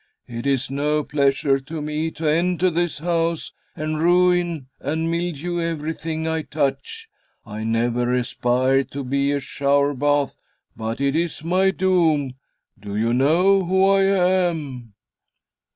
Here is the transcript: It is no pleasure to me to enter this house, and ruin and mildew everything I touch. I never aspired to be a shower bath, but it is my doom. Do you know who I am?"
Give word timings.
It 0.27 0.47
is 0.47 0.71
no 0.71 1.03
pleasure 1.03 1.59
to 1.59 1.79
me 1.79 2.09
to 2.09 2.27
enter 2.27 2.71
this 2.71 2.97
house, 2.97 3.51
and 3.75 4.01
ruin 4.01 4.65
and 4.79 5.11
mildew 5.11 5.59
everything 5.61 6.27
I 6.27 6.41
touch. 6.41 7.07
I 7.45 7.63
never 7.63 8.11
aspired 8.11 8.89
to 8.93 9.03
be 9.03 9.31
a 9.31 9.39
shower 9.39 9.93
bath, 9.93 10.37
but 10.75 10.99
it 11.01 11.15
is 11.15 11.43
my 11.43 11.69
doom. 11.69 12.31
Do 12.79 12.95
you 12.95 13.13
know 13.13 13.63
who 13.63 13.85
I 13.87 14.01
am?" 14.05 14.93